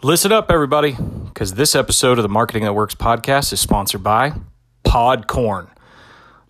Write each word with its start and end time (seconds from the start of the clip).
Listen 0.00 0.30
up, 0.30 0.52
everybody, 0.52 0.96
because 1.24 1.54
this 1.54 1.74
episode 1.74 2.20
of 2.20 2.22
the 2.22 2.28
Marketing 2.28 2.62
That 2.62 2.72
Works 2.72 2.94
podcast 2.94 3.52
is 3.52 3.58
sponsored 3.58 4.04
by 4.04 4.32
Podcorn. 4.84 5.70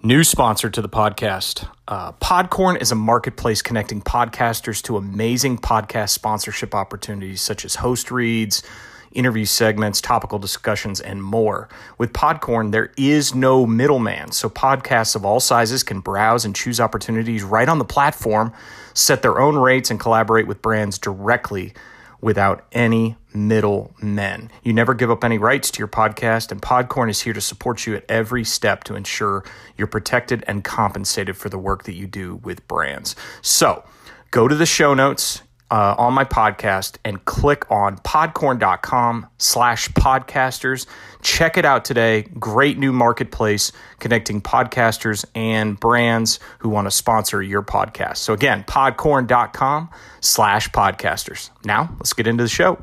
New 0.02 0.22
sponsor 0.22 0.68
to 0.68 0.82
the 0.82 0.88
podcast. 0.88 1.66
Uh, 1.88 2.12
Podcorn 2.12 2.78
is 2.82 2.92
a 2.92 2.94
marketplace 2.94 3.62
connecting 3.62 4.02
podcasters 4.02 4.82
to 4.82 4.98
amazing 4.98 5.56
podcast 5.56 6.10
sponsorship 6.10 6.74
opportunities 6.74 7.40
such 7.40 7.64
as 7.64 7.76
host 7.76 8.10
reads, 8.10 8.62
interview 9.12 9.46
segments, 9.46 10.02
topical 10.02 10.38
discussions, 10.38 11.00
and 11.00 11.22
more. 11.22 11.70
With 11.96 12.12
Podcorn, 12.12 12.70
there 12.70 12.92
is 12.98 13.34
no 13.34 13.64
middleman, 13.64 14.30
so 14.32 14.50
podcasts 14.50 15.16
of 15.16 15.24
all 15.24 15.40
sizes 15.40 15.82
can 15.82 16.00
browse 16.00 16.44
and 16.44 16.54
choose 16.54 16.80
opportunities 16.80 17.44
right 17.44 17.70
on 17.70 17.78
the 17.78 17.86
platform, 17.86 18.52
set 18.92 19.22
their 19.22 19.40
own 19.40 19.56
rates, 19.56 19.90
and 19.90 19.98
collaborate 19.98 20.46
with 20.46 20.60
brands 20.60 20.98
directly 20.98 21.72
without 22.20 22.66
any 22.72 23.16
middle 23.32 23.94
men. 24.02 24.50
You 24.62 24.72
never 24.72 24.94
give 24.94 25.10
up 25.10 25.24
any 25.24 25.38
rights 25.38 25.70
to 25.72 25.78
your 25.78 25.88
podcast, 25.88 26.50
and 26.50 26.60
Podcorn 26.60 27.10
is 27.10 27.20
here 27.20 27.32
to 27.32 27.40
support 27.40 27.86
you 27.86 27.94
at 27.96 28.04
every 28.08 28.44
step 28.44 28.84
to 28.84 28.94
ensure 28.94 29.44
you're 29.76 29.86
protected 29.86 30.44
and 30.46 30.64
compensated 30.64 31.36
for 31.36 31.48
the 31.48 31.58
work 31.58 31.84
that 31.84 31.94
you 31.94 32.06
do 32.06 32.36
with 32.36 32.66
brands. 32.68 33.14
So 33.42 33.84
go 34.30 34.48
to 34.48 34.54
the 34.54 34.66
show 34.66 34.94
notes 34.94 35.42
uh, 35.70 35.94
on 35.98 36.14
my 36.14 36.24
podcast 36.24 36.96
and 37.04 37.24
click 37.24 37.70
on 37.70 37.98
podcorn.com 37.98 39.26
slash 39.38 39.88
podcasters. 39.90 40.86
Check 41.22 41.56
it 41.56 41.64
out 41.64 41.84
today. 41.84 42.22
Great 42.22 42.78
new 42.78 42.92
marketplace 42.92 43.72
connecting 43.98 44.40
podcasters 44.40 45.24
and 45.34 45.78
brands 45.78 46.40
who 46.60 46.68
want 46.68 46.86
to 46.86 46.90
sponsor 46.90 47.42
your 47.42 47.62
podcast. 47.62 48.18
So 48.18 48.32
again, 48.32 48.64
podcorn.com 48.64 49.90
slash 50.20 50.70
podcasters. 50.70 51.50
Now 51.64 51.94
let's 51.98 52.12
get 52.12 52.26
into 52.26 52.44
the 52.44 52.48
show. 52.48 52.82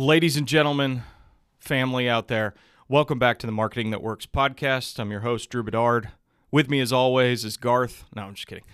Ladies 0.00 0.38
and 0.38 0.48
gentlemen, 0.48 1.02
family 1.58 2.08
out 2.08 2.28
there, 2.28 2.54
welcome 2.88 3.18
back 3.18 3.38
to 3.40 3.46
the 3.46 3.52
Marketing 3.52 3.90
That 3.90 4.00
Works 4.00 4.24
podcast. 4.24 4.98
I'm 4.98 5.10
your 5.10 5.20
host, 5.20 5.50
Drew 5.50 5.62
Bedard. 5.62 6.08
With 6.50 6.70
me, 6.70 6.80
as 6.80 6.90
always, 6.90 7.44
is 7.44 7.58
Garth. 7.58 8.06
No, 8.16 8.22
I'm 8.22 8.34
just 8.34 8.46
kidding. 8.46 8.64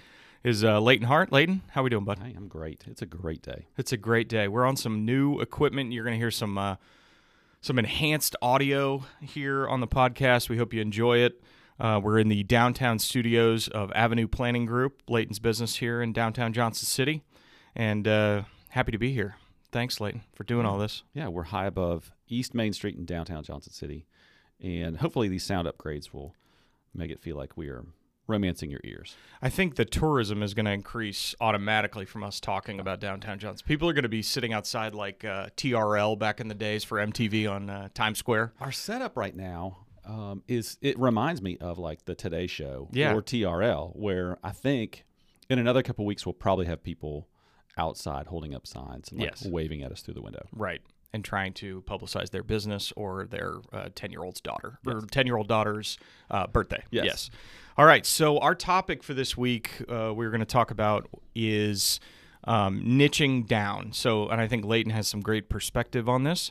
Is 0.45 0.63
uh, 0.63 0.79
Leighton 0.79 1.09
Hart. 1.09 1.33
Leighton, 1.33 1.63
how 1.73 1.83
we 1.83 1.91
doing, 1.91 2.05
bud? 2.05 2.21
Hey, 2.21 2.33
I'm 2.37 2.47
great. 2.47 2.85
It's 2.87 3.03
a 3.03 3.07
great 3.07 3.43
day. 3.43 3.67
It's 3.77 3.91
a 3.91 3.97
great 3.97 4.29
day. 4.29 4.47
We're 4.47 4.65
on 4.65 4.77
some 4.77 5.05
new 5.05 5.41
equipment. 5.41 5.93
You're 5.93 6.05
going 6.05 6.15
to 6.15 6.21
hear 6.21 6.31
some 6.31 6.57
uh, 6.57 6.77
some 7.61 7.77
enhanced 7.77 8.37
audio 8.41 9.05
here 9.21 9.67
on 9.67 9.81
the 9.81 9.89
podcast. 9.89 10.49
We 10.49 10.59
hope 10.59 10.73
you 10.73 10.81
enjoy 10.81 11.19
it. 11.19 11.43
Uh, 11.81 12.01
we're 12.01 12.21
in 12.21 12.29
the 12.29 12.45
downtown 12.45 13.01
studios 13.01 13.67
of 13.67 13.91
Avenue 13.97 14.29
Planning 14.29 14.65
Group, 14.65 15.03
Leighton's 15.09 15.41
business 15.41 15.75
here 15.75 16.01
in 16.01 16.13
downtown 16.13 16.53
Johnson 16.53 16.87
City, 16.87 17.25
and 17.75 18.07
uh, 18.07 18.43
happy 18.69 18.93
to 18.93 18.99
be 18.99 19.13
here. 19.13 19.35
Thanks, 19.73 20.01
Leighton, 20.01 20.23
for 20.35 20.45
doing 20.45 20.65
all 20.67 20.79
this. 20.79 21.03
Yeah, 21.13 21.29
we're 21.29 21.45
high 21.45 21.67
above 21.67 22.13
East 22.29 22.55
Main 22.55 22.73
Street 22.73 22.97
in 22.97 23.05
downtown 23.05 23.43
Johnson 23.43 23.73
City, 23.73 24.07
and 24.63 24.97
hopefully 24.99 25.29
these 25.29 25.45
sound 25.45 25.69
upgrades 25.69 26.13
will 26.13 26.35
make 26.95 27.11
it 27.11 27.21
feel 27.21 27.37
like 27.37 27.57
we 27.57 27.69
are 27.69 27.85
romancing 28.29 28.71
your 28.71 28.81
ears. 28.85 29.15
I 29.41 29.51
think 29.51 29.77
the 29.77 29.85
tourism 29.85 30.43
is 30.43 30.53
going 30.55 30.67
to 30.67 30.73
increase 30.73 31.35
automatically 31.41 32.05
from 32.05 32.25
us 32.25 32.41
talking 32.41 32.81
about 32.81 32.99
downtown 33.01 33.39
Johnson. 33.39 33.65
People 33.69 33.89
are 33.89 33.93
going 33.93 34.03
to 34.03 34.09
be 34.09 34.23
sitting 34.23 34.53
outside 34.53 34.95
like 34.95 35.25
uh, 35.25 35.49
TRL 35.57 36.19
back 36.19 36.41
in 36.41 36.49
the 36.49 36.55
days 36.55 36.83
for 36.83 36.99
MTV 36.99 37.49
on 37.51 37.71
uh, 37.71 37.89
Times 37.95 38.19
Square. 38.19 38.53
Our 38.61 38.73
setup 38.73 39.17
right 39.17 39.37
now 39.37 39.79
um, 40.05 40.43
is 40.49 40.77
it 40.81 40.99
reminds 40.99 41.41
me 41.43 41.57
of 41.59 41.79
like 41.79 42.05
the 42.07 42.15
Today 42.17 42.47
Show 42.49 42.89
Yeah. 42.93 43.15
or 43.15 43.23
TRL, 43.23 43.95
where 43.95 44.39
I 44.43 44.51
think 44.51 45.05
in 45.49 45.59
another 45.61 45.83
couple 45.85 46.05
weeks 46.05 46.27
we'll 46.27 46.33
probably 46.33 46.67
have 46.67 46.83
people 46.83 47.29
outside 47.77 48.27
holding 48.27 48.55
up 48.55 48.67
signs 48.67 49.11
and 49.11 49.21
like 49.21 49.31
Yes. 49.31 49.47
waving 49.47 49.83
at 49.83 49.93
us 49.93 50.03
through 50.03 50.15
the 50.15 50.23
window. 50.23 50.47
Right. 50.53 50.81
And 51.13 51.25
trying 51.25 51.53
to 51.55 51.83
publicize 51.83 52.31
their 52.31 52.43
business 52.43 52.93
or 52.97 53.27
their 53.27 53.55
10 53.95 54.11
year 54.11 54.23
old's 54.23 54.41
daughter 54.41 54.79
or 54.87 55.03
10 55.03 55.27
year 55.27 55.37
old 55.37 55.49
daughter's 55.49 55.99
uh, 56.31 56.47
birthday. 56.47 56.83
Yes. 56.91 57.31
All 57.79 57.87
right. 57.87 58.05
So, 58.05 58.39
our 58.39 58.55
topic 58.55 59.03
for 59.03 59.15
this 59.15 59.37
week 59.37 59.71
uh, 59.89 60.13
we're 60.15 60.31
going 60.31 60.41
to 60.41 60.45
talk 60.47 60.71
about 60.71 61.09
is 61.35 62.01
um, 62.45 62.83
niching 62.83 63.47
down. 63.47 63.93
So, 63.93 64.29
and 64.29 64.41
I 64.41 64.47
think 64.49 64.65
Leighton 64.65 64.93
has 64.93 65.09
some 65.09 65.21
great 65.21 65.49
perspective 65.49 66.09
on 66.09 66.25
this. 66.25 66.51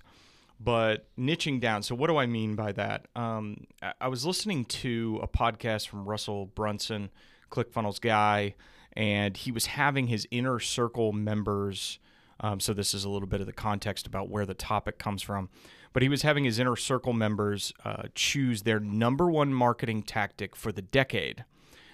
But 0.59 1.05
niching 1.17 1.59
down. 1.59 1.83
So, 1.83 1.95
what 1.95 2.07
do 2.07 2.17
I 2.17 2.25
mean 2.25 2.55
by 2.55 2.71
that? 2.73 3.07
Um, 3.15 3.65
I 3.99 4.07
was 4.07 4.25
listening 4.25 4.63
to 4.65 5.19
a 5.21 5.27
podcast 5.27 5.89
from 5.89 6.05
Russell 6.05 6.45
Brunson, 6.45 7.09
ClickFunnels 7.51 7.99
guy, 7.99 8.55
and 8.95 9.35
he 9.37 9.51
was 9.51 9.67
having 9.67 10.07
his 10.07 10.27
inner 10.31 10.59
circle 10.59 11.11
members. 11.11 11.99
Um, 12.39 12.59
so, 12.59 12.73
this 12.73 12.93
is 12.93 13.05
a 13.05 13.09
little 13.09 13.27
bit 13.27 13.41
of 13.41 13.47
the 13.47 13.53
context 13.53 14.07
about 14.07 14.29
where 14.29 14.45
the 14.45 14.53
topic 14.53 14.97
comes 14.97 15.21
from. 15.21 15.49
But 15.93 16.03
he 16.03 16.09
was 16.09 16.23
having 16.23 16.43
his 16.43 16.59
inner 16.59 16.75
circle 16.75 17.13
members 17.13 17.71
uh, 17.85 18.03
choose 18.13 18.63
their 18.63 18.81
number 18.81 19.31
one 19.31 19.53
marketing 19.53 20.03
tactic 20.03 20.55
for 20.55 20.73
the 20.73 20.81
decade. 20.81 21.45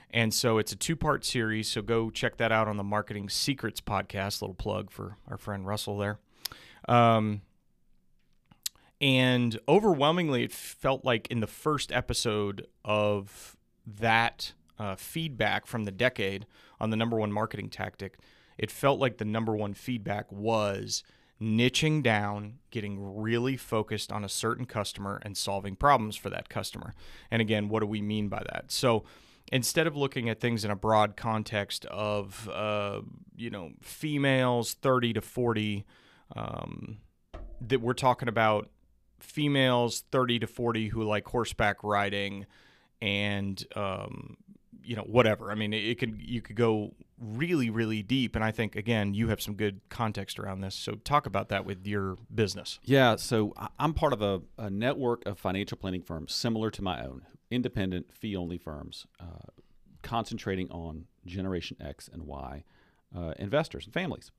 And 0.09 0.33
so 0.33 0.57
it's 0.57 0.71
a 0.71 0.75
two 0.75 0.95
part 0.95 1.23
series. 1.23 1.69
So 1.69 1.81
go 1.81 2.09
check 2.09 2.37
that 2.37 2.51
out 2.51 2.67
on 2.67 2.77
the 2.77 2.83
Marketing 2.83 3.29
Secrets 3.29 3.79
podcast. 3.79 4.41
Little 4.41 4.55
plug 4.55 4.91
for 4.91 5.17
our 5.27 5.37
friend 5.37 5.67
Russell 5.67 5.97
there. 5.97 6.19
Um, 6.87 7.41
and 8.99 9.59
overwhelmingly, 9.67 10.43
it 10.43 10.51
felt 10.51 11.05
like 11.05 11.27
in 11.29 11.39
the 11.39 11.47
first 11.47 11.91
episode 11.91 12.67
of 12.83 13.55
that 13.85 14.53
uh, 14.77 14.95
feedback 14.95 15.65
from 15.65 15.85
the 15.85 15.91
decade 15.91 16.45
on 16.81 16.89
the 16.89 16.97
number 16.97 17.15
one 17.15 17.31
marketing 17.31 17.69
tactic, 17.69 18.17
it 18.57 18.69
felt 18.69 18.99
like 18.99 19.17
the 19.17 19.25
number 19.25 19.55
one 19.55 19.73
feedback 19.73 20.29
was 20.31 21.03
niching 21.41 22.03
down, 22.03 22.55
getting 22.69 23.15
really 23.17 23.55
focused 23.55 24.11
on 24.11 24.23
a 24.23 24.29
certain 24.29 24.65
customer 24.65 25.19
and 25.23 25.37
solving 25.37 25.75
problems 25.75 26.15
for 26.15 26.29
that 26.29 26.49
customer. 26.49 26.93
And 27.31 27.41
again, 27.41 27.69
what 27.69 27.79
do 27.79 27.87
we 27.87 28.01
mean 28.01 28.27
by 28.27 28.43
that? 28.51 28.71
So 28.71 29.03
instead 29.51 29.87
of 29.87 29.95
looking 29.95 30.29
at 30.29 30.39
things 30.39 30.65
in 30.65 30.71
a 30.71 30.75
broad 30.75 31.15
context 31.15 31.85
of, 31.85 32.49
uh, 32.49 33.01
you 33.35 33.49
know, 33.49 33.71
females 33.81 34.73
30 34.73 35.13
to 35.13 35.21
40, 35.21 35.85
um, 36.35 36.97
that 37.61 37.81
we're 37.81 37.93
talking 37.93 38.27
about 38.27 38.69
females 39.19 40.03
30 40.11 40.39
to 40.39 40.47
40 40.47 40.89
who 40.89 41.03
like 41.03 41.27
horseback 41.27 41.83
riding 41.83 42.45
and 43.01 43.65
um, 43.75 44.37
you 44.83 44.95
know 44.95 45.03
whatever 45.03 45.51
i 45.51 45.55
mean 45.55 45.73
it, 45.73 45.99
could 45.99 46.19
you 46.19 46.41
could 46.41 46.55
go 46.55 46.93
really 47.19 47.69
really 47.69 48.01
deep 48.01 48.35
and 48.35 48.43
i 48.43 48.51
think 48.51 48.75
again 48.75 49.13
you 49.13 49.27
have 49.27 49.41
some 49.41 49.55
good 49.55 49.79
context 49.89 50.39
around 50.39 50.61
this 50.61 50.73
so 50.73 50.93
talk 51.03 51.25
about 51.25 51.49
that 51.49 51.65
with 51.65 51.85
your 51.85 52.17
business 52.33 52.79
Yeah, 52.83 53.15
so 53.15 53.53
I'm 53.79 53.93
part 53.93 54.13
of 54.13 54.21
a, 54.21 54.41
a 54.57 54.69
network 54.69 55.25
of 55.25 55.37
financial 55.37 55.77
planning 55.77 56.01
firms 56.01 56.33
similar 56.33 56.71
to 56.71 56.81
my 56.81 57.03
own, 57.05 57.25
independent, 57.49 58.11
fee 58.13 58.35
only 58.35 58.57
firms, 58.57 59.05
uh, 59.19 59.49
concentrating 60.01 60.69
on 60.71 61.05
Generation 61.25 61.77
X 61.79 62.09
and 62.11 62.23
Y 62.23 62.63
uh, 63.15 63.33
investors 63.37 63.85
and 63.85 63.93
families. 63.93 64.31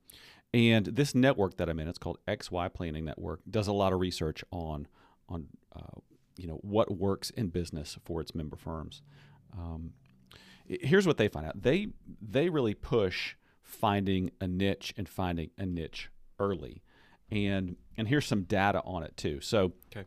And 0.53 0.85
this 0.87 1.15
network 1.15 1.57
that 1.57 1.69
I'm 1.69 1.79
in, 1.79 1.87
it's 1.87 1.97
called 1.97 2.19
XY 2.27 2.73
Planning 2.73 3.05
Network, 3.05 3.41
does 3.49 3.67
a 3.67 3.73
lot 3.73 3.93
of 3.93 3.99
research 3.99 4.43
on 4.51 4.87
on 5.29 5.47
uh, 5.75 5.99
you 6.37 6.47
know 6.47 6.59
what 6.61 6.95
works 6.95 7.29
in 7.31 7.47
business 7.47 7.97
for 8.03 8.21
its 8.21 8.35
member 8.35 8.55
firms. 8.55 9.01
Um, 9.57 9.93
here's 10.67 11.07
what 11.07 11.17
they 11.17 11.27
find 11.27 11.45
out: 11.45 11.61
they 11.61 11.87
they 12.21 12.49
really 12.49 12.73
push 12.73 13.35
finding 13.61 14.31
a 14.41 14.47
niche 14.47 14.93
and 14.97 15.07
finding 15.07 15.49
a 15.57 15.65
niche 15.65 16.09
early, 16.39 16.83
and 17.31 17.75
and 17.97 18.07
here's 18.07 18.25
some 18.25 18.43
data 18.43 18.81
on 18.85 19.03
it 19.03 19.15
too. 19.17 19.39
So 19.41 19.73
okay 19.95 20.05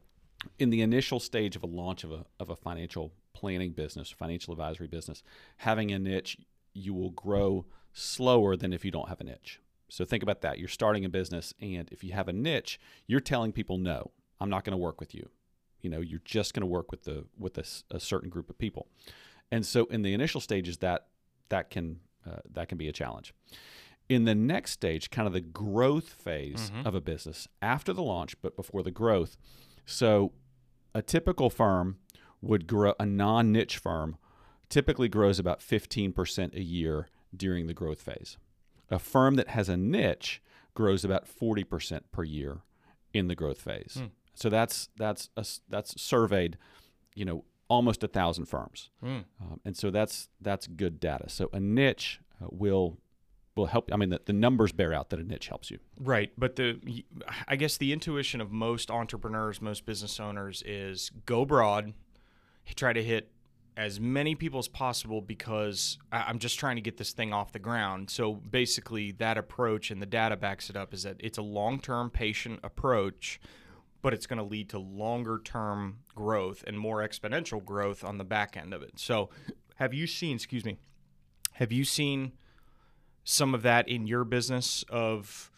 in 0.58 0.70
the 0.70 0.82
initial 0.82 1.20
stage 1.20 1.56
of 1.56 1.62
a 1.62 1.66
launch 1.66 2.04
of 2.04 2.12
a, 2.12 2.24
of 2.38 2.50
a 2.50 2.56
financial 2.56 3.12
planning 3.32 3.72
business, 3.72 4.10
financial 4.10 4.52
advisory 4.52 4.86
business, 4.86 5.22
having 5.58 5.92
a 5.92 5.98
niche, 5.98 6.38
you 6.72 6.94
will 6.94 7.10
grow 7.10 7.66
slower 7.92 8.56
than 8.56 8.72
if 8.72 8.84
you 8.84 8.90
don't 8.90 9.08
have 9.08 9.20
a 9.20 9.24
niche. 9.24 9.60
So 9.88 10.04
think 10.04 10.22
about 10.22 10.40
that. 10.42 10.58
You're 10.58 10.68
starting 10.68 11.04
a 11.04 11.08
business, 11.08 11.54
and 11.60 11.88
if 11.92 12.02
you 12.02 12.12
have 12.12 12.28
a 12.28 12.32
niche, 12.32 12.80
you're 13.06 13.20
telling 13.20 13.52
people, 13.52 13.78
no, 13.78 14.10
I'm 14.40 14.50
not 14.50 14.64
going 14.64 14.72
to 14.72 14.78
work 14.78 15.00
with 15.00 15.14
you. 15.14 15.28
You 15.80 15.90
know, 15.90 16.00
you're 16.00 16.22
just 16.24 16.54
going 16.54 16.62
to 16.62 16.66
work 16.66 16.90
with 16.90 17.04
the 17.04 17.26
with 17.38 17.58
a, 17.58 17.64
a 17.94 18.00
certain 18.00 18.28
group 18.28 18.50
of 18.50 18.58
people. 18.58 18.88
And 19.50 19.64
so 19.64 19.84
in 19.86 20.02
the 20.02 20.12
initial 20.14 20.40
stages, 20.40 20.78
that 20.78 21.06
that 21.48 21.70
can 21.70 22.00
uh, 22.26 22.40
that 22.52 22.68
can 22.68 22.78
be 22.78 22.88
a 22.88 22.92
challenge. 22.92 23.32
In 24.08 24.24
the 24.24 24.34
next 24.34 24.72
stage, 24.72 25.10
kind 25.10 25.26
of 25.26 25.32
the 25.32 25.40
growth 25.40 26.10
phase 26.10 26.70
of 26.84 26.94
a 26.94 27.00
business 27.00 27.48
after 27.60 27.92
the 27.92 28.02
launch, 28.02 28.40
but 28.40 28.54
before 28.56 28.82
the 28.82 28.90
growth. 28.92 29.36
So 29.84 30.32
a 30.94 31.02
typical 31.02 31.50
firm 31.50 31.98
would 32.40 32.66
grow 32.66 32.94
a 33.00 33.06
non-niche 33.06 33.78
firm 33.78 34.16
typically 34.68 35.08
grows 35.08 35.38
about 35.38 35.60
15% 35.60 36.54
a 36.54 36.62
year 36.62 37.08
during 37.36 37.66
the 37.66 37.74
growth 37.74 38.00
phase. 38.00 38.36
A 38.90 38.98
firm 38.98 39.34
that 39.36 39.48
has 39.48 39.68
a 39.68 39.76
niche 39.76 40.40
grows 40.74 41.04
about 41.04 41.26
40% 41.26 42.00
per 42.12 42.22
year 42.24 42.58
in 43.12 43.28
the 43.28 43.34
growth 43.34 43.60
phase. 43.60 44.02
So 44.34 44.48
that's 44.50 44.88
that's 44.96 45.30
a, 45.36 45.44
that's 45.68 46.00
surveyed, 46.00 46.58
you 47.14 47.24
know, 47.24 47.44
almost 47.68 48.02
a 48.04 48.08
thousand 48.08 48.46
firms, 48.46 48.90
Mm. 49.02 49.24
um, 49.40 49.60
and 49.64 49.76
so 49.76 49.90
that's 49.90 50.28
that's 50.40 50.66
good 50.66 51.00
data. 51.00 51.28
So 51.28 51.48
a 51.52 51.60
niche 51.60 52.20
uh, 52.42 52.46
will 52.50 52.98
will 53.56 53.66
help. 53.66 53.90
I 53.92 53.96
mean, 53.96 54.10
the, 54.10 54.20
the 54.24 54.32
numbers 54.32 54.72
bear 54.72 54.92
out 54.92 55.10
that 55.10 55.18
a 55.18 55.24
niche 55.24 55.48
helps 55.48 55.70
you. 55.70 55.78
Right, 55.98 56.30
but 56.38 56.56
the 56.56 57.04
I 57.48 57.56
guess 57.56 57.76
the 57.78 57.92
intuition 57.92 58.40
of 58.40 58.52
most 58.52 58.90
entrepreneurs, 58.90 59.60
most 59.62 59.86
business 59.86 60.20
owners 60.20 60.62
is 60.66 61.10
go 61.24 61.44
broad, 61.44 61.92
try 62.74 62.92
to 62.92 63.02
hit 63.02 63.32
as 63.78 64.00
many 64.00 64.34
people 64.34 64.58
as 64.58 64.68
possible 64.68 65.20
because 65.20 65.98
I'm 66.10 66.38
just 66.38 66.58
trying 66.58 66.76
to 66.76 66.82
get 66.82 66.96
this 66.96 67.12
thing 67.12 67.32
off 67.34 67.52
the 67.52 67.58
ground. 67.58 68.08
So 68.10 68.32
basically, 68.34 69.12
that 69.12 69.36
approach 69.36 69.90
and 69.90 70.00
the 70.00 70.06
data 70.06 70.36
backs 70.36 70.70
it 70.70 70.76
up 70.76 70.94
is 70.94 71.02
that 71.02 71.16
it's 71.20 71.36
a 71.36 71.42
long-term 71.42 72.08
patient 72.10 72.60
approach, 72.62 73.38
but 74.02 74.14
it's 74.14 74.26
going 74.26 74.38
to 74.38 74.44
lead 74.44 74.68
to 74.70 74.78
longer-term 74.78 75.98
growth 76.14 76.62
and 76.66 76.78
more 76.78 77.06
exponential 77.06 77.64
growth 77.64 78.04
on 78.04 78.18
the 78.18 78.24
back 78.24 78.56
end 78.56 78.72
of 78.72 78.82
it. 78.82 78.98
So, 78.98 79.30
have 79.76 79.92
you 79.92 80.06
seen? 80.06 80.36
Excuse 80.36 80.64
me. 80.64 80.78
Have 81.52 81.72
you 81.72 81.84
seen 81.84 82.32
some 83.24 83.54
of 83.54 83.62
that 83.62 83.88
in 83.88 84.06
your 84.06 84.24
business 84.24 84.84
of 84.88 85.50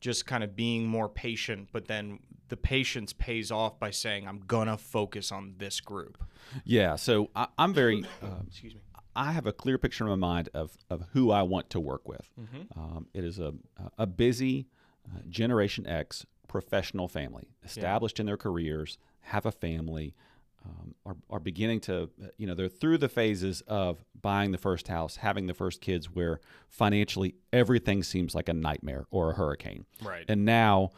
just 0.00 0.26
kind 0.26 0.42
of 0.42 0.56
being 0.56 0.86
more 0.86 1.08
patient, 1.08 1.68
but 1.72 1.86
then 1.86 2.18
the 2.48 2.56
patience 2.56 3.12
pays 3.12 3.50
off 3.50 3.78
by 3.78 3.90
saying, 3.90 4.26
I'm 4.26 4.40
going 4.40 4.68
to 4.68 4.76
focus 4.76 5.30
on 5.30 5.54
this 5.58 5.80
group. 5.80 6.22
Yeah. 6.64 6.96
So 6.96 7.30
I, 7.34 7.48
I'm 7.58 7.74
very. 7.74 8.04
Uh, 8.22 8.42
Excuse 8.46 8.74
me. 8.74 8.80
I 9.16 9.32
have 9.32 9.46
a 9.46 9.52
clear 9.52 9.76
picture 9.76 10.04
in 10.04 10.10
my 10.10 10.16
mind 10.16 10.50
of, 10.54 10.76
of 10.88 11.04
who 11.12 11.32
I 11.32 11.42
want 11.42 11.68
to 11.70 11.80
work 11.80 12.08
with. 12.08 12.30
Um, 12.76 13.08
it 13.12 13.24
is 13.24 13.40
a, 13.40 13.52
a 13.98 14.06
busy 14.06 14.68
uh, 15.04 15.18
Generation 15.28 15.84
X 15.86 16.24
professional 16.50 17.06
family, 17.06 17.48
established 17.64 18.18
in 18.18 18.26
their 18.26 18.36
careers, 18.36 18.98
have 19.20 19.46
a 19.46 19.52
family, 19.52 20.16
um, 20.64 20.96
are, 21.06 21.16
are 21.30 21.38
beginning 21.38 21.78
to, 21.78 22.10
you 22.38 22.46
know, 22.48 22.54
they're 22.54 22.68
through 22.68 22.98
the 22.98 23.08
phases 23.08 23.60
of 23.68 24.04
buying 24.20 24.50
the 24.50 24.58
first 24.58 24.88
house, 24.88 25.14
having 25.14 25.46
the 25.46 25.54
first 25.54 25.80
kids, 25.80 26.10
where 26.10 26.40
financially 26.68 27.36
everything 27.52 28.02
seems 28.02 28.34
like 28.34 28.48
a 28.48 28.52
nightmare 28.52 29.06
or 29.12 29.30
a 29.30 29.34
hurricane. 29.34 29.86
Right. 30.02 30.24
And 30.28 30.44
now 30.44 30.90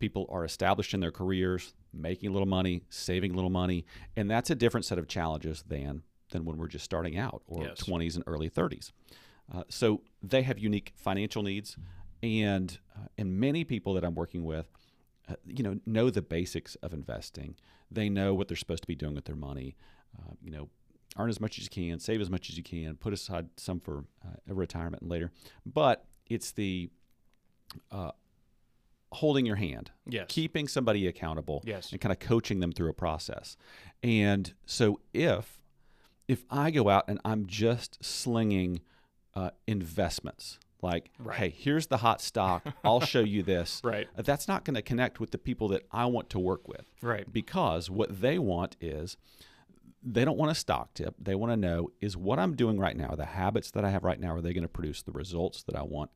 people 0.00 0.26
are 0.28 0.44
established 0.44 0.92
in 0.92 0.98
their 0.98 1.12
careers, 1.12 1.72
making 1.92 2.30
a 2.30 2.32
little 2.32 2.48
money, 2.48 2.82
saving 2.90 3.30
a 3.30 3.34
little 3.36 3.48
money, 3.48 3.86
and 4.16 4.28
that's 4.28 4.50
a 4.50 4.56
different 4.56 4.84
set 4.86 4.98
of 4.98 5.06
challenges 5.06 5.62
than 5.68 6.02
than 6.30 6.44
when 6.44 6.56
we're 6.56 6.66
just 6.66 6.84
starting 6.84 7.16
out 7.16 7.42
or 7.46 7.62
Yes. 7.62 7.80
20s 7.80 8.16
and 8.16 8.24
early 8.26 8.50
30s. 8.50 8.90
Uh, 9.54 9.62
so 9.68 10.02
they 10.20 10.42
have 10.42 10.58
unique 10.58 10.92
financial 10.96 11.44
needs, 11.44 11.76
and 12.24 12.80
uh, 12.96 13.06
and 13.16 13.38
many 13.38 13.62
people 13.62 13.94
that 13.94 14.04
I'm 14.04 14.16
working 14.16 14.42
with, 14.44 14.68
you 15.46 15.62
know, 15.62 15.78
know 15.86 16.10
the 16.10 16.22
basics 16.22 16.74
of 16.76 16.92
investing. 16.92 17.56
They 17.90 18.08
know 18.08 18.34
what 18.34 18.48
they're 18.48 18.56
supposed 18.56 18.82
to 18.82 18.86
be 18.88 18.94
doing 18.94 19.14
with 19.14 19.24
their 19.24 19.36
money. 19.36 19.76
Uh, 20.18 20.32
you 20.42 20.50
know, 20.50 20.68
earn 21.18 21.28
as 21.28 21.40
much 21.40 21.58
as 21.58 21.64
you 21.64 21.70
can, 21.70 21.98
save 21.98 22.20
as 22.20 22.30
much 22.30 22.48
as 22.50 22.56
you 22.56 22.62
can, 22.62 22.96
put 22.96 23.12
aside 23.12 23.48
some 23.56 23.80
for 23.80 24.04
uh, 24.24 24.54
retirement 24.54 25.06
later. 25.08 25.30
But 25.64 26.04
it's 26.28 26.52
the 26.52 26.90
uh, 27.90 28.10
holding 29.12 29.46
your 29.46 29.56
hand, 29.56 29.90
Yes. 30.08 30.26
keeping 30.28 30.68
somebody 30.68 31.06
accountable, 31.06 31.62
Yes. 31.64 31.92
and 31.92 32.00
kind 32.00 32.12
of 32.12 32.18
coaching 32.18 32.60
them 32.60 32.72
through 32.72 32.90
a 32.90 32.94
process. 32.94 33.56
And 34.02 34.52
so 34.66 35.00
if 35.12 35.60
if 36.28 36.44
I 36.50 36.72
go 36.72 36.88
out 36.88 37.04
and 37.08 37.20
I'm 37.24 37.46
just 37.46 38.04
slinging 38.04 38.80
uh, 39.34 39.50
investments, 39.68 40.58
like, 40.82 41.10
Right. 41.18 41.38
hey, 41.38 41.50
here's 41.50 41.86
the 41.88 41.98
hot 41.98 42.20
stock, 42.20 42.66
I'll 42.84 43.00
show 43.00 43.20
you 43.20 43.42
this. 43.42 43.80
Right. 43.84 44.08
uh, 44.18 44.22
That's 44.22 44.46
not 44.48 44.64
going 44.64 44.74
to 44.74 44.82
connect 44.82 45.20
with 45.20 45.30
the 45.30 45.38
people 45.38 45.68
that 45.68 45.86
I 45.92 46.06
want 46.06 46.30
to 46.30 46.38
work 46.38 46.66
with 46.68 46.86
Right. 47.02 47.30
because 47.32 47.88
what 47.90 48.20
they 48.20 48.38
want 48.38 48.76
is 48.80 49.16
they 50.02 50.24
don't 50.24 50.36
want 50.38 50.52
a 50.52 50.54
stock 50.54 50.94
tip. 50.94 51.14
They 51.18 51.34
want 51.34 51.52
to 51.52 51.56
know 51.56 51.90
is 52.00 52.16
what 52.16 52.38
I'm 52.38 52.54
doing 52.54 52.78
right 52.78 52.96
now, 52.96 53.14
the 53.16 53.24
habits 53.24 53.70
that 53.72 53.84
I 53.84 53.90
have 53.90 54.04
right 54.04 54.20
now, 54.20 54.34
are 54.34 54.40
they 54.40 54.52
going 54.52 54.62
to 54.62 54.68
produce 54.68 55.02
the 55.02 55.12
results 55.12 55.62
that 55.64 55.74
I 55.74 55.82
want 55.82 56.10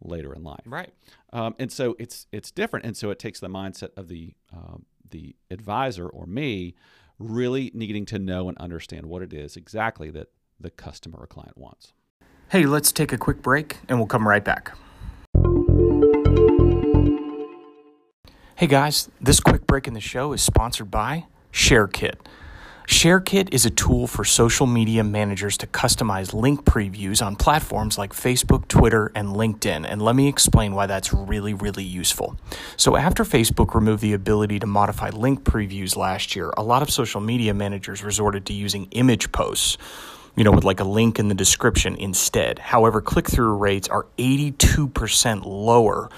later 0.00 0.32
in 0.34 0.42
life? 0.42 0.62
Right. 0.64 0.92
Um, 1.32 1.54
and 1.58 1.70
so 1.70 1.94
it's 1.98 2.26
it's 2.32 2.50
different, 2.50 2.86
and 2.86 2.96
so 2.96 3.10
it 3.10 3.18
takes 3.18 3.40
the 3.40 3.48
mindset 3.48 3.90
of 3.98 4.08
the 4.08 4.34
um, 4.52 4.86
the 5.10 5.36
advisor 5.50 6.08
or 6.08 6.24
me 6.26 6.74
really 7.18 7.70
needing 7.74 8.06
to 8.06 8.18
know 8.18 8.48
and 8.48 8.56
understand 8.58 9.06
what 9.06 9.20
it 9.22 9.32
is 9.34 9.56
exactly 9.56 10.10
that 10.10 10.28
the 10.58 10.70
customer 10.70 11.18
or 11.20 11.26
client 11.26 11.58
wants. 11.58 11.92
Hey, 12.54 12.66
let's 12.66 12.92
take 12.92 13.12
a 13.12 13.18
quick 13.18 13.42
break 13.42 13.78
and 13.88 13.98
we'll 13.98 14.06
come 14.06 14.28
right 14.28 14.44
back. 14.44 14.76
Hey 18.54 18.68
guys, 18.68 19.08
this 19.20 19.40
quick 19.40 19.66
break 19.66 19.88
in 19.88 19.94
the 19.94 20.00
show 20.00 20.32
is 20.32 20.40
sponsored 20.40 20.88
by 20.88 21.24
ShareKit. 21.52 22.14
ShareKit 22.86 23.52
is 23.52 23.66
a 23.66 23.70
tool 23.70 24.06
for 24.06 24.22
social 24.22 24.68
media 24.68 25.02
managers 25.02 25.56
to 25.58 25.66
customize 25.66 26.32
link 26.32 26.64
previews 26.64 27.26
on 27.26 27.34
platforms 27.34 27.98
like 27.98 28.12
Facebook, 28.12 28.68
Twitter, 28.68 29.10
and 29.16 29.30
LinkedIn. 29.30 29.84
And 29.84 30.00
let 30.00 30.14
me 30.14 30.28
explain 30.28 30.76
why 30.76 30.86
that's 30.86 31.12
really, 31.12 31.54
really 31.54 31.82
useful. 31.82 32.36
So, 32.76 32.94
after 32.94 33.24
Facebook 33.24 33.74
removed 33.74 34.00
the 34.00 34.12
ability 34.12 34.60
to 34.60 34.66
modify 34.66 35.10
link 35.10 35.42
previews 35.42 35.96
last 35.96 36.36
year, 36.36 36.52
a 36.56 36.62
lot 36.62 36.82
of 36.82 36.90
social 36.90 37.20
media 37.20 37.52
managers 37.52 38.04
resorted 38.04 38.46
to 38.46 38.52
using 38.52 38.86
image 38.92 39.32
posts 39.32 39.76
you 40.36 40.44
know, 40.44 40.52
with 40.52 40.64
like 40.64 40.80
a 40.80 40.84
link 40.84 41.18
in 41.18 41.28
the 41.28 41.34
description 41.34 41.96
instead. 41.96 42.58
However, 42.58 43.00
click 43.00 43.28
through 43.28 43.56
rates 43.56 43.88
are 43.88 44.06
82% 44.18 45.44
lower 45.44 46.10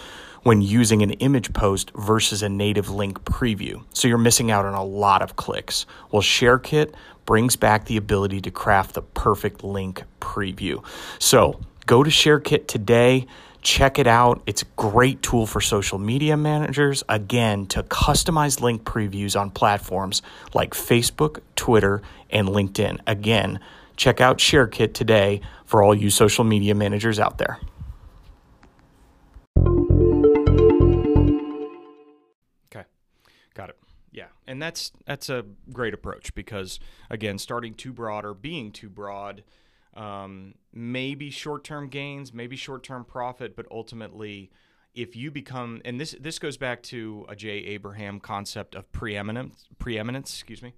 when 0.43 0.63
using 0.63 1.03
an 1.03 1.11
image 1.13 1.53
post 1.53 1.91
versus 1.97 2.43
a 2.43 2.49
native 2.49 2.89
link 2.89 3.25
preview. 3.25 3.83
So 3.93 4.07
you're 4.07 4.17
missing 4.17 4.51
out 4.51 4.65
on 4.65 4.75
a 4.75 4.85
lot 4.85 5.21
of 5.21 5.35
clicks. 5.35 5.87
Well, 6.13 6.23
ShareKit 6.23 6.95
brings 7.25 7.57
back 7.57 7.87
the 7.87 7.97
ability 7.97 8.41
to 8.43 8.53
craft 8.53 8.95
the 8.95 9.03
perfect 9.03 9.65
link 9.65 10.05
preview. 10.21 10.85
So 11.19 11.61
go 11.87 12.05
to 12.05 12.11
ShareKit 12.11 12.69
today. 12.69 13.27
Check 13.61 13.99
it 13.99 14.07
out. 14.07 14.41
It's 14.47 14.63
a 14.63 14.67
great 14.77 15.21
tool 15.23 15.45
for 15.45 15.61
social 15.61 15.99
media 15.99 16.37
managers, 16.37 17.03
again, 17.09 17.67
to 17.67 17.83
customize 17.83 18.61
link 18.61 18.85
previews 18.85 19.39
on 19.39 19.51
platforms 19.51 20.23
like 20.55 20.75
Facebook, 20.75 21.41
Twitter, 21.57 22.03
and 22.31 22.47
LinkedIn. 22.47 23.01
Again, 23.09 23.59
check 23.97 24.21
out 24.21 24.39
ShareKit 24.39 24.95
today 24.95 25.41
for 25.65 25.83
all 25.83 25.95
you 25.95 26.11
social 26.11 26.45
media 26.45 26.75
managers 26.75 27.19
out 27.19 27.39
there. 27.39 27.59
Okay. 32.71 32.85
Got 33.55 33.71
it. 33.71 33.79
Yeah. 34.13 34.27
And 34.47 34.63
that's 34.63 34.93
that's 35.07 35.29
a 35.29 35.45
great 35.73 35.95
approach 35.95 36.35
because 36.35 36.79
again, 37.11 37.39
starting 37.39 37.75
too 37.75 37.93
broad 37.93 38.25
or 38.25 38.35
being 38.35 38.73
too 38.73 38.89
broad 38.89 39.43
um, 39.97 40.55
maybe 40.75 41.31
short-term 41.31 41.89
gains, 41.89 42.33
maybe 42.33 42.55
short-term 42.55 43.05
profit, 43.05 43.57
but 43.57 43.67
ultimately 43.71 44.51
if 44.95 45.15
you 45.15 45.31
become 45.31 45.83
and 45.85 46.01
this 46.01 46.17
this 46.21 46.39
goes 46.39 46.57
back 46.57 46.83
to 46.83 47.27
a 47.29 47.37
Jay 47.37 47.59
Abraham 47.59 48.19
concept 48.21 48.75
of 48.75 48.91
preeminence 48.93 49.67
preeminence, 49.79 50.33
excuse 50.33 50.63
me. 50.63 50.73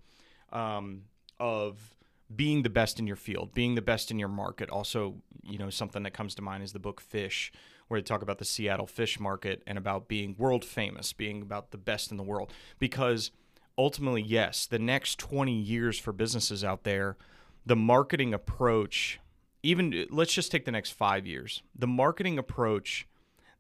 Um, 0.53 1.03
of 1.39 1.95
being 2.35 2.63
the 2.63 2.71
best 2.71 2.99
in 2.99 3.07
your 3.07 3.17
field, 3.17 3.55
being 3.55 3.75
the 3.75 3.83
best 3.83 4.11
in 4.11 4.19
your 4.19 4.29
market. 4.29 4.69
Also, 4.71 5.17
you 5.43 5.59
know, 5.59 5.71
something 5.71 6.03
that 6.03 6.13
comes 6.13 6.35
to 6.35 6.43
mind 6.43 6.63
is 6.63 6.73
the 6.73 6.79
book 6.79 7.01
Fish, 7.01 7.53
where 7.89 7.99
they 7.99 8.05
talk 8.05 8.23
about 8.23 8.39
the 8.39 8.45
Seattle 8.45 8.87
fish 8.87 9.19
market 9.19 9.63
and 9.67 9.79
about 9.79 10.09
being 10.09 10.37
world 10.39 10.65
famous, 10.65 11.13
being 11.13 11.41
about 11.41 11.71
the 11.71 11.79
best 11.79 12.11
in 12.11 12.19
the 12.19 12.23
world. 12.23 12.53
Because 12.79 13.31
ultimately, 13.79 14.23
yes, 14.23 14.67
the 14.67 14.79
next 14.79 15.19
20 15.19 15.53
years 15.53 15.99
for 15.99 16.13
businesses 16.13 16.63
out 16.63 16.85
there, 16.85 17.17
the 17.65 17.77
marketing 17.77 18.35
approach, 18.35 19.21
even 19.63 20.07
let's 20.11 20.35
just 20.35 20.53
take 20.53 20.67
the 20.67 20.71
next 20.71 20.91
five 20.91 21.27
years, 21.27 21.63
the 21.75 21.87
marketing 21.87 22.39
approach 22.39 23.07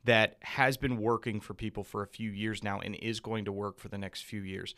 that 0.04 0.36
has 0.42 0.76
been 0.76 0.98
working 0.98 1.40
for 1.40 1.54
people 1.54 1.84
for 1.84 2.02
a 2.02 2.06
few 2.06 2.30
years 2.30 2.62
now 2.62 2.80
and 2.80 2.94
is 2.96 3.20
going 3.20 3.44
to 3.46 3.52
work 3.52 3.78
for 3.78 3.88
the 3.88 3.98
next 3.98 4.22
few 4.22 4.42
years 4.42 4.74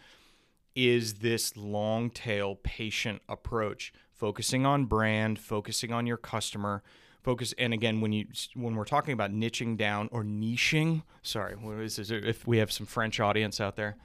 is 0.74 1.14
this 1.14 1.56
long 1.56 2.10
tail 2.10 2.56
patient 2.56 3.20
approach 3.28 3.92
focusing 4.12 4.64
on 4.64 4.84
brand 4.84 5.38
focusing 5.38 5.92
on 5.92 6.06
your 6.06 6.16
customer 6.16 6.82
focus 7.22 7.54
and 7.58 7.74
again 7.74 8.00
when 8.00 8.12
you 8.12 8.26
when 8.54 8.74
we're 8.74 8.84
talking 8.84 9.12
about 9.12 9.32
niching 9.32 9.76
down 9.76 10.08
or 10.12 10.22
niching 10.22 11.02
sorry 11.22 11.56
this 11.78 12.10
if 12.10 12.46
we 12.46 12.58
have 12.58 12.70
some 12.70 12.86
french 12.86 13.20
audience 13.20 13.60
out 13.60 13.76
there 13.76 13.96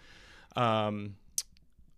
um, 0.56 1.16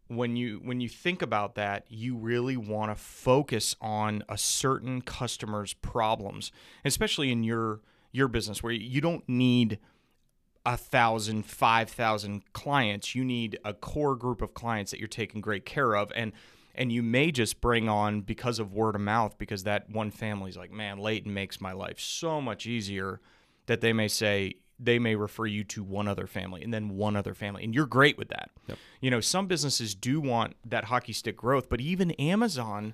when 0.07 0.35
you 0.35 0.59
when 0.63 0.79
you 0.79 0.89
think 0.89 1.21
about 1.21 1.55
that 1.55 1.85
you 1.89 2.15
really 2.15 2.57
want 2.57 2.91
to 2.91 2.95
focus 2.95 3.75
on 3.81 4.23
a 4.29 4.37
certain 4.37 5.01
customer's 5.01 5.73
problems 5.73 6.51
especially 6.85 7.31
in 7.31 7.43
your 7.43 7.81
your 8.11 8.27
business 8.27 8.63
where 8.63 8.73
you 8.73 9.01
don't 9.01 9.27
need 9.27 9.79
a 10.67 10.75
thousand, 10.77 11.45
five 11.45 11.89
thousand 11.89 12.43
clients. 12.53 13.15
You 13.15 13.23
need 13.23 13.57
a 13.63 13.73
core 13.73 14.15
group 14.15 14.41
of 14.41 14.53
clients 14.53 14.91
that 14.91 14.99
you're 14.99 15.07
taking 15.07 15.41
great 15.41 15.65
care 15.65 15.95
of, 15.95 16.11
and 16.15 16.33
and 16.75 16.91
you 16.91 17.01
may 17.01 17.31
just 17.31 17.59
bring 17.61 17.89
on 17.89 18.21
because 18.21 18.59
of 18.59 18.73
word 18.73 18.93
of 18.93 19.01
mouth, 19.01 19.37
because 19.39 19.63
that 19.63 19.89
one 19.89 20.11
family's 20.11 20.57
like, 20.57 20.69
man, 20.71 20.99
Leighton 20.99 21.33
makes 21.33 21.59
my 21.59 21.71
life 21.71 21.99
so 21.99 22.39
much 22.39 22.67
easier 22.67 23.19
that 23.65 23.81
they 23.81 23.93
may 23.93 24.07
say, 24.07 24.55
they 24.79 24.99
may 24.99 25.15
refer 25.15 25.45
you 25.45 25.63
to 25.63 25.83
one 25.83 26.07
other 26.07 26.27
family 26.27 26.61
and 26.63 26.71
then 26.73 26.89
one 26.89 27.15
other 27.15 27.33
family 27.33 27.63
and 27.63 27.73
you're 27.73 27.87
great 27.87 28.15
with 28.17 28.27
that 28.29 28.51
Yep. 28.67 28.77
you 29.01 29.09
know 29.09 29.19
some 29.19 29.47
businesses 29.47 29.95
do 29.95 30.21
want 30.21 30.55
that 30.63 30.83
hockey 30.85 31.13
stick 31.13 31.35
growth 31.35 31.67
but 31.67 31.81
even 31.81 32.11
amazon 32.11 32.93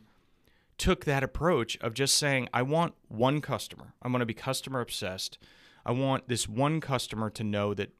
took 0.77 1.03
that 1.03 1.23
approach 1.23 1.77
of 1.81 1.93
just 1.93 2.15
saying 2.15 2.47
i 2.53 2.61
want 2.61 2.93
one 3.09 3.41
customer 3.41 3.93
i'm 4.01 4.13
going 4.13 4.21
to 4.21 4.25
be 4.25 4.33
customer 4.33 4.79
obsessed 4.79 5.37
i 5.85 5.91
want 5.91 6.27
this 6.27 6.47
one 6.47 6.79
customer 6.79 7.29
to 7.29 7.43
know 7.43 7.73
that 7.73 7.91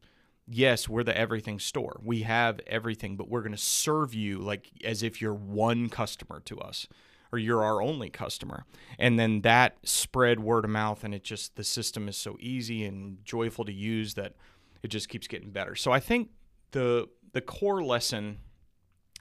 yes 0.48 0.90
we're 0.90 1.04
the 1.04 1.18
everything 1.18 1.60
store 1.60 2.00
we 2.04 2.24
have 2.24 2.60
everything 2.68 3.16
but 3.16 3.30
we're 3.30 3.42
going 3.42 3.52
to 3.52 3.58
serve 3.58 4.14
you 4.14 4.40
like 4.40 4.70
as 4.84 5.04
if 5.04 5.22
you're 5.22 5.34
one 5.34 5.90
customer 5.90 6.42
to 6.42 6.60
us 6.60 6.88
or 7.34 7.40
you're 7.40 7.64
our 7.64 7.82
only 7.82 8.12
customer. 8.12 8.64
And 9.00 9.18
then 9.18 9.42
that 9.42 9.78
spread 9.84 10.40
word 10.40 10.66
of 10.66 10.70
mouth, 10.70 11.04
and 11.04 11.16
it 11.16 11.24
just 11.24 11.56
the 11.56 11.64
system 11.64 12.08
is 12.08 12.16
so 12.16 12.38
easy 12.40 12.86
and 12.86 13.26
joyful 13.26 13.66
to 13.66 13.74
use 13.74 14.14
that 14.14 14.36
it 14.84 14.90
just 14.90 15.10
keeps 15.10 15.28
getting 15.28 15.50
better. 15.50 15.74
So 15.76 15.92
I 15.92 16.00
think 16.00 16.30
the 16.72 17.10
the 17.32 17.42
core 17.42 17.84
lesson 17.84 18.38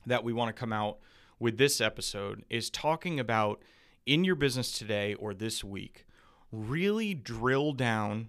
that 0.04 0.22
we 0.22 0.34
want 0.34 0.54
to 0.54 0.60
come 0.60 0.74
out 0.74 0.98
with 1.38 1.56
this 1.56 1.80
episode 1.80 2.44
is 2.50 2.68
talking 2.68 3.18
about 3.18 3.62
in 4.04 4.24
your 4.24 4.34
business 4.34 4.76
today 4.76 5.14
or 5.14 5.32
this 5.32 5.64
week, 5.64 6.04
really 6.50 7.14
drill 7.14 7.72
down 7.72 8.28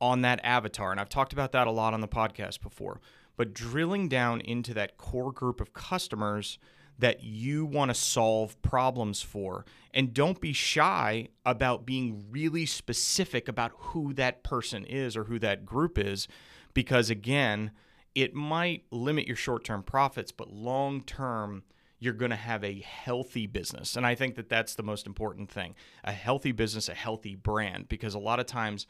on 0.00 0.22
that 0.22 0.40
avatar. 0.42 0.90
And 0.90 1.00
I've 1.00 1.08
talked 1.08 1.32
about 1.32 1.52
that 1.52 1.66
a 1.66 1.70
lot 1.70 1.94
on 1.94 2.00
the 2.00 2.08
podcast 2.08 2.60
before, 2.60 3.00
but 3.36 3.54
drilling 3.54 4.08
down 4.08 4.40
into 4.40 4.74
that 4.74 4.96
core 4.96 5.32
group 5.32 5.60
of 5.60 5.72
customers 5.72 6.58
that 6.98 7.22
you 7.24 7.64
want 7.64 7.90
to 7.90 7.94
solve 7.94 8.60
problems 8.62 9.20
for. 9.20 9.64
And 9.92 10.14
don't 10.14 10.40
be 10.40 10.52
shy 10.52 11.28
about 11.44 11.86
being 11.86 12.26
really 12.30 12.66
specific 12.66 13.48
about 13.48 13.72
who 13.76 14.12
that 14.14 14.42
person 14.42 14.84
is 14.84 15.16
or 15.16 15.24
who 15.24 15.38
that 15.40 15.66
group 15.66 15.98
is, 15.98 16.28
because 16.72 17.10
again, 17.10 17.72
it 18.14 18.34
might 18.34 18.84
limit 18.90 19.26
your 19.26 19.36
short 19.36 19.64
term 19.64 19.82
profits, 19.82 20.30
but 20.30 20.52
long 20.52 21.02
term, 21.02 21.64
you're 21.98 22.12
going 22.12 22.30
to 22.30 22.36
have 22.36 22.62
a 22.62 22.80
healthy 22.80 23.46
business. 23.46 23.96
And 23.96 24.06
I 24.06 24.14
think 24.14 24.36
that 24.36 24.48
that's 24.48 24.74
the 24.74 24.82
most 24.82 25.06
important 25.06 25.50
thing 25.50 25.74
a 26.04 26.12
healthy 26.12 26.52
business, 26.52 26.88
a 26.88 26.94
healthy 26.94 27.34
brand, 27.34 27.88
because 27.88 28.14
a 28.14 28.18
lot 28.18 28.40
of 28.40 28.46
times, 28.46 28.86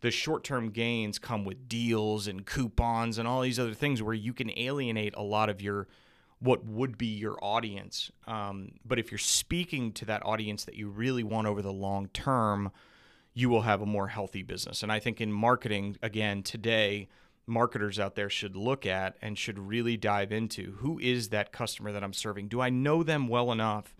the 0.00 0.10
short 0.10 0.44
term 0.44 0.70
gains 0.70 1.18
come 1.18 1.44
with 1.44 1.68
deals 1.68 2.26
and 2.26 2.44
coupons 2.44 3.18
and 3.18 3.26
all 3.26 3.40
these 3.40 3.58
other 3.58 3.74
things 3.74 4.02
where 4.02 4.14
you 4.14 4.32
can 4.32 4.56
alienate 4.58 5.14
a 5.16 5.22
lot 5.22 5.48
of 5.48 5.60
your 5.60 5.88
what 6.40 6.64
would 6.66 6.98
be 6.98 7.06
your 7.06 7.38
audience. 7.42 8.10
Um, 8.26 8.72
but 8.84 8.98
if 8.98 9.10
you're 9.10 9.18
speaking 9.18 9.92
to 9.92 10.04
that 10.06 10.24
audience 10.26 10.64
that 10.64 10.74
you 10.74 10.88
really 10.88 11.22
want 11.22 11.46
over 11.46 11.62
the 11.62 11.72
long 11.72 12.08
term, 12.08 12.70
you 13.32 13.48
will 13.48 13.62
have 13.62 13.80
a 13.80 13.86
more 13.86 14.08
healthy 14.08 14.42
business. 14.42 14.82
And 14.82 14.92
I 14.92 15.00
think 15.00 15.20
in 15.20 15.32
marketing, 15.32 15.96
again, 16.02 16.42
today, 16.42 17.08
marketers 17.46 17.98
out 17.98 18.14
there 18.14 18.30
should 18.30 18.56
look 18.56 18.86
at 18.86 19.16
and 19.20 19.38
should 19.38 19.58
really 19.58 19.96
dive 19.96 20.32
into 20.32 20.72
who 20.78 20.98
is 20.98 21.30
that 21.30 21.52
customer 21.52 21.92
that 21.92 22.04
I'm 22.04 22.12
serving? 22.12 22.48
Do 22.48 22.60
I 22.60 22.70
know 22.70 23.02
them 23.02 23.28
well 23.28 23.52
enough? 23.52 23.94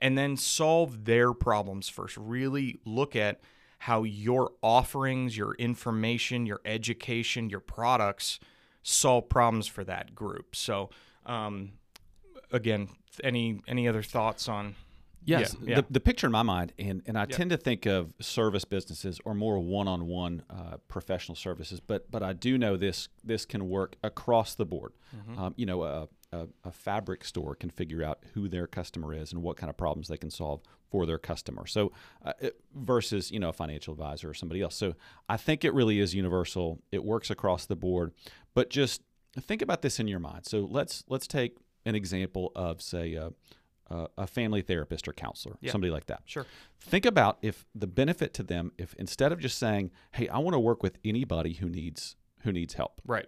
And 0.00 0.18
then 0.18 0.36
solve 0.36 1.04
their 1.04 1.32
problems 1.32 1.88
first. 1.88 2.16
Really 2.16 2.78
look 2.84 3.16
at 3.16 3.40
how 3.84 4.02
your 4.02 4.50
offerings, 4.62 5.36
your 5.36 5.52
information, 5.56 6.46
your 6.46 6.58
education, 6.64 7.50
your 7.50 7.60
products 7.60 8.40
solve 8.82 9.28
problems 9.28 9.66
for 9.66 9.84
that 9.84 10.14
group. 10.14 10.56
So, 10.56 10.88
um, 11.26 11.72
again, 12.50 12.88
any 13.22 13.60
any 13.68 13.86
other 13.86 14.02
thoughts 14.02 14.48
on? 14.48 14.74
Yes, 15.26 15.54
Yeah, 15.60 15.68
yeah. 15.68 15.80
The, 15.82 15.86
the 15.90 16.00
picture 16.00 16.26
in 16.26 16.32
my 16.32 16.42
mind, 16.42 16.72
and, 16.78 17.02
and 17.06 17.18
I 17.18 17.26
tend 17.26 17.50
to 17.50 17.58
think 17.58 17.84
of 17.84 18.14
service 18.20 18.64
businesses 18.64 19.20
or 19.24 19.34
more 19.34 19.58
one-on-one 19.58 20.44
uh, 20.48 20.76
professional 20.88 21.36
services, 21.36 21.78
but 21.78 22.10
but 22.10 22.22
I 22.22 22.32
do 22.32 22.56
know 22.56 22.78
this 22.78 23.10
this 23.22 23.44
can 23.44 23.68
work 23.68 23.96
across 24.02 24.54
the 24.54 24.64
board. 24.64 24.94
Mm-hmm. 25.14 25.38
Um, 25.38 25.54
you 25.56 25.66
know, 25.66 25.82
a, 25.82 26.08
a, 26.34 26.68
a 26.68 26.72
fabric 26.72 27.24
store 27.24 27.54
can 27.54 27.70
figure 27.70 28.02
out 28.02 28.18
who 28.34 28.48
their 28.48 28.66
customer 28.66 29.14
is 29.14 29.32
and 29.32 29.42
what 29.42 29.56
kind 29.56 29.70
of 29.70 29.76
problems 29.76 30.08
they 30.08 30.16
can 30.16 30.30
solve 30.30 30.60
for 30.90 31.06
their 31.06 31.18
customer. 31.18 31.66
So 31.66 31.92
uh, 32.24 32.32
it- 32.40 32.60
versus 32.74 33.30
you 33.30 33.38
know 33.40 33.48
a 33.50 33.52
financial 33.52 33.92
advisor 33.92 34.30
or 34.30 34.34
somebody 34.34 34.60
else. 34.62 34.74
So 34.74 34.94
I 35.28 35.36
think 35.36 35.64
it 35.64 35.72
really 35.74 35.98
is 36.00 36.14
universal. 36.14 36.80
It 36.92 37.04
works 37.04 37.30
across 37.30 37.66
the 37.66 37.76
board, 37.76 38.12
but 38.54 38.70
just 38.70 39.02
think 39.40 39.62
about 39.62 39.82
this 39.82 39.98
in 40.00 40.08
your 40.08 40.20
mind. 40.20 40.46
So 40.46 40.66
let's 40.70 41.04
let's 41.08 41.26
take 41.26 41.56
an 41.86 41.94
example 41.94 42.52
of 42.54 42.80
say. 42.82 43.16
Uh, 43.16 43.30
uh, 43.90 44.06
a 44.16 44.26
family 44.26 44.62
therapist 44.62 45.06
or 45.06 45.12
counselor, 45.12 45.58
Yeah. 45.60 45.70
somebody 45.70 45.90
like 45.90 46.06
that. 46.06 46.22
Sure. 46.24 46.46
Think 46.80 47.04
about 47.04 47.36
if 47.42 47.66
the 47.74 47.86
benefit 47.86 48.32
to 48.34 48.42
them, 48.42 48.72
if 48.78 48.94
instead 48.94 49.30
of 49.30 49.38
just 49.40 49.58
saying, 49.58 49.90
"Hey, 50.12 50.26
I 50.28 50.38
want 50.38 50.54
to 50.54 50.58
work 50.58 50.82
with 50.82 50.96
anybody 51.04 51.52
who 51.52 51.68
needs 51.68 52.16
who 52.44 52.50
needs 52.50 52.72
help," 52.74 53.02
Right. 53.04 53.26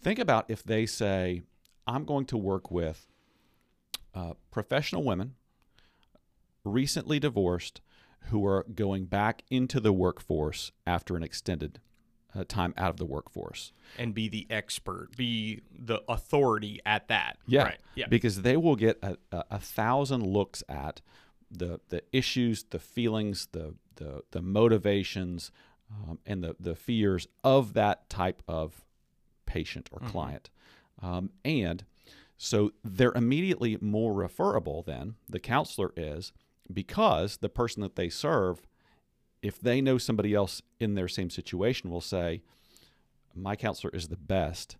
think 0.00 0.18
about 0.18 0.50
if 0.50 0.64
they 0.64 0.86
say, 0.86 1.42
"I'm 1.86 2.04
going 2.04 2.26
to 2.26 2.36
work 2.36 2.70
with 2.70 3.06
uh, 4.14 4.34
professional 4.50 5.02
women, 5.04 5.34
recently 6.64 7.18
divorced, 7.18 7.80
who 8.26 8.46
are 8.46 8.64
going 8.74 9.06
back 9.06 9.42
into 9.50 9.80
the 9.80 9.92
workforce 9.92 10.72
after 10.86 11.16
an 11.16 11.22
extended 11.22 11.80
uh, 12.34 12.44
time 12.44 12.72
out 12.76 12.90
of 12.90 12.96
the 12.96 13.06
workforce." 13.06 13.72
And 13.98 14.14
be 14.14 14.28
the 14.28 14.46
expert, 14.50 15.16
be 15.16 15.62
the 15.70 16.00
authority 16.08 16.80
at 16.86 17.08
that. 17.08 17.38
Yeah, 17.46 17.64
Right. 17.64 17.78
Yeah. 17.94 18.06
because 18.08 18.42
they 18.42 18.56
will 18.56 18.76
get 18.76 18.98
a, 19.02 19.16
a, 19.30 19.44
a 19.52 19.58
thousand 19.58 20.26
looks 20.26 20.62
at 20.68 21.00
the 21.50 21.80
the 21.88 22.02
issues, 22.12 22.64
the 22.70 22.78
feelings, 22.78 23.48
the 23.52 23.74
the 23.96 24.22
the 24.30 24.40
motivations, 24.40 25.50
um, 25.90 26.18
and 26.24 26.42
the 26.42 26.56
the 26.58 26.74
fears 26.74 27.26
of 27.44 27.74
that 27.74 28.08
type 28.08 28.42
of 28.48 28.84
patient 29.44 29.90
or 29.92 29.98
client, 30.00 30.48
um, 31.02 31.30
and 31.44 31.84
so 32.38 32.72
they're 32.82 33.12
immediately 33.12 33.78
more 33.80 34.12
referable 34.12 34.82
than 34.82 35.16
the 35.28 35.40
counselor 35.40 35.92
is 35.96 36.32
because 36.72 37.36
the 37.36 37.48
person 37.48 37.82
that 37.82 37.96
they 37.96 38.08
serve, 38.08 38.62
if 39.42 39.60
they 39.60 39.80
know 39.80 39.98
somebody 39.98 40.34
else 40.34 40.62
in 40.80 40.94
their 40.94 41.08
same 41.08 41.30
situation, 41.30 41.90
will 41.90 42.00
say, 42.00 42.42
"My 43.34 43.56
counselor 43.56 43.90
is 43.94 44.08
the 44.08 44.16
best." 44.16 44.76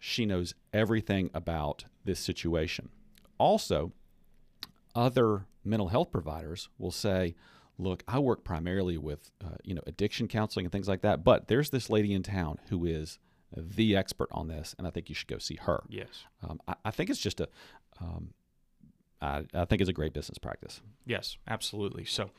she 0.00 0.24
knows 0.24 0.54
everything 0.72 1.30
about 1.34 1.84
this 2.04 2.18
situation. 2.18 2.88
Also, 3.38 3.92
other 4.94 5.46
mental 5.62 5.88
health 5.88 6.10
providers 6.10 6.68
will 6.78 6.90
say, 6.90 7.34
"Look, 7.78 8.02
I 8.08 8.18
work 8.18 8.42
primarily 8.42 8.96
with 8.96 9.30
uh, 9.44 9.56
you 9.62 9.74
know 9.74 9.82
addiction 9.86 10.26
counseling 10.26 10.66
and 10.66 10.72
things 10.72 10.88
like 10.88 11.02
that, 11.02 11.22
but 11.22 11.48
there's 11.48 11.70
this 11.70 11.90
lady 11.90 12.14
in 12.14 12.22
town 12.22 12.58
who 12.70 12.84
is 12.86 13.18
the 13.56 13.96
expert 13.96 14.28
on 14.32 14.48
this, 14.48 14.74
and 14.78 14.86
I 14.86 14.90
think 14.90 15.08
you 15.08 15.14
should 15.14 15.28
go 15.28 15.38
see 15.38 15.58
her." 15.62 15.82
yes. 15.88 16.24
Um, 16.48 16.60
I, 16.68 16.74
I 16.86 16.90
think 16.90 17.10
it's 17.10 17.20
just 17.20 17.40
a, 17.40 17.48
um, 18.00 18.34
I, 19.20 19.44
I 19.54 19.64
think 19.64 19.80
it's 19.80 19.90
a 19.90 19.94
great 19.94 20.12
business 20.12 20.38
practice. 20.38 20.80
Yes, 21.06 21.36
absolutely. 21.46 22.04
So, 22.04 22.30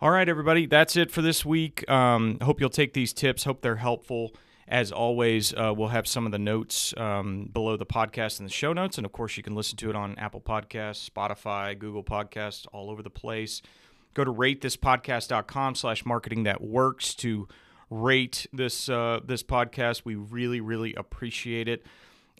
all 0.00 0.10
right, 0.10 0.28
everybody, 0.28 0.66
that's 0.66 0.96
it 0.96 1.10
for 1.10 1.22
this 1.22 1.44
week. 1.44 1.88
Um, 1.90 2.38
hope 2.42 2.60
you'll 2.60 2.70
take 2.70 2.92
these 2.92 3.12
tips. 3.12 3.44
Hope 3.44 3.62
they're 3.62 3.76
helpful. 3.76 4.32
As 4.68 4.92
always, 4.92 5.52
uh, 5.54 5.74
we'll 5.76 5.88
have 5.88 6.06
some 6.06 6.26
of 6.26 6.32
the 6.32 6.38
notes 6.38 6.94
um, 6.96 7.50
below 7.52 7.76
the 7.76 7.86
podcast 7.86 8.38
in 8.38 8.46
the 8.46 8.52
show 8.52 8.72
notes. 8.72 8.98
And 8.98 9.04
of 9.04 9.10
course, 9.10 9.36
you 9.36 9.42
can 9.42 9.56
listen 9.56 9.76
to 9.78 9.90
it 9.90 9.96
on 9.96 10.16
Apple 10.16 10.40
Podcasts, 10.40 11.10
Spotify, 11.10 11.76
Google 11.76 12.04
Podcasts, 12.04 12.66
all 12.72 12.88
over 12.88 13.02
the 13.02 13.10
place. 13.10 13.62
Go 14.14 14.22
to 14.22 14.32
ratethispodcast.com 14.32 15.74
slash 15.74 16.04
marketing 16.04 16.44
that 16.44 16.60
works 16.60 17.14
to 17.16 17.48
rate 17.90 18.46
this 18.52 18.88
uh, 18.88 19.20
this 19.24 19.42
podcast. 19.42 20.02
We 20.04 20.14
really, 20.14 20.60
really 20.60 20.94
appreciate 20.94 21.68
it. 21.68 21.84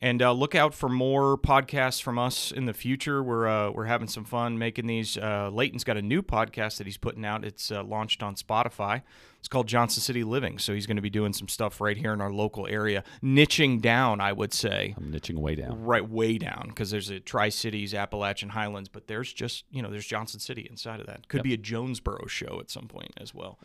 And 0.02 0.22
uh, 0.22 0.32
look 0.32 0.54
out 0.54 0.72
for 0.72 0.88
more 0.88 1.36
podcasts 1.36 2.00
from 2.00 2.18
us 2.18 2.50
in 2.52 2.64
the 2.64 2.72
future. 2.72 3.22
We're 3.22 3.46
uh, 3.46 3.70
we're 3.70 3.84
having 3.84 4.08
some 4.08 4.24
fun 4.24 4.56
making 4.56 4.86
these. 4.86 5.18
Uh, 5.18 5.50
Leighton's 5.52 5.84
got 5.84 5.98
a 5.98 6.02
new 6.02 6.22
podcast 6.22 6.78
that 6.78 6.86
he's 6.86 6.96
putting 6.96 7.24
out. 7.26 7.44
It's 7.44 7.70
uh, 7.70 7.84
launched 7.84 8.22
on 8.22 8.34
Spotify. 8.34 9.02
It's 9.40 9.48
called 9.48 9.68
Johnson 9.68 10.02
City 10.02 10.24
Living. 10.24 10.58
So 10.58 10.72
he's 10.72 10.86
going 10.86 10.96
to 10.96 11.02
be 11.02 11.10
doing 11.10 11.34
some 11.34 11.48
stuff 11.48 11.82
right 11.82 11.96
here 11.98 12.12
in 12.14 12.20
our 12.22 12.32
local 12.32 12.66
area, 12.66 13.04
niching 13.22 13.80
down, 13.80 14.20
I 14.20 14.32
would 14.32 14.52
say, 14.54 14.94
I'm 14.96 15.12
niching 15.12 15.38
way 15.38 15.54
down. 15.54 15.82
right 15.82 16.06
way 16.08 16.38
down 16.38 16.66
because 16.68 16.90
there's 16.90 17.10
a 17.10 17.20
Tri 17.20 17.50
Cities, 17.50 17.92
Appalachian 17.92 18.50
Highlands, 18.50 18.88
but 18.88 19.06
there's 19.06 19.30
just 19.30 19.64
you 19.70 19.82
know 19.82 19.90
there's 19.90 20.06
Johnson 20.06 20.40
City 20.40 20.66
inside 20.70 21.00
of 21.00 21.06
that. 21.08 21.28
Could 21.28 21.42
be 21.42 21.52
a 21.52 21.58
Jonesborough 21.58 22.28
show 22.28 22.58
at 22.58 22.70
some 22.70 22.88
point 22.88 23.12
as 23.18 23.34
well. 23.34 23.58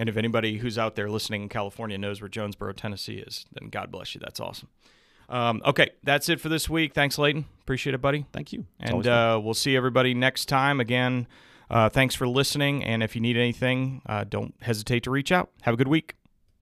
And 0.00 0.08
if 0.08 0.16
anybody 0.16 0.56
who's 0.56 0.78
out 0.78 0.96
there 0.96 1.10
listening 1.10 1.42
in 1.42 1.48
California 1.50 1.98
knows 1.98 2.22
where 2.22 2.30
Jonesborough, 2.30 2.74
Tennessee 2.74 3.18
is, 3.18 3.44
then 3.52 3.68
God 3.68 3.92
bless 3.92 4.14
you. 4.14 4.20
That's 4.24 4.40
awesome. 4.40 4.70
Um, 5.28 5.60
okay, 5.62 5.90
that's 6.02 6.30
it 6.30 6.40
for 6.40 6.48
this 6.48 6.70
week. 6.70 6.94
Thanks, 6.94 7.18
Leighton. 7.18 7.44
Appreciate 7.60 7.92
it, 7.92 8.00
buddy. 8.00 8.24
Thank 8.32 8.50
you. 8.54 8.64
It's 8.80 8.90
And 8.90 9.06
uh, 9.06 9.38
we'll 9.44 9.52
see 9.52 9.76
everybody 9.76 10.14
next 10.14 10.46
time. 10.46 10.80
Again, 10.80 11.28
uh, 11.68 11.90
thanks 11.90 12.14
for 12.14 12.26
listening. 12.26 12.82
And 12.82 13.02
if 13.02 13.14
you 13.14 13.20
need 13.20 13.36
anything, 13.36 14.00
uh, 14.06 14.24
don't 14.24 14.54
hesitate 14.62 15.02
to 15.02 15.10
reach 15.10 15.30
out. 15.30 15.50
Have 15.60 15.74
a 15.74 15.76
good 15.76 15.88
week. 15.88 16.14